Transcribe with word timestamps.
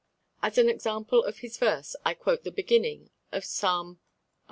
As 0.41 0.57
an 0.57 0.67
example 0.67 1.23
of 1.23 1.37
his 1.45 1.57
verse 1.59 1.95
I 2.03 2.15
quote 2.15 2.43
the 2.43 2.49
beginning 2.49 3.11
of 3.31 3.45
Psalm 3.45 3.97
cxli. 3.97 3.99